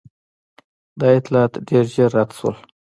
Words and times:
دا 0.99 1.07
اطلاعات 1.19 1.53
ډېر 1.67 1.85
ژر 1.93 2.09
رد 2.17 2.29
شول. 2.37 2.55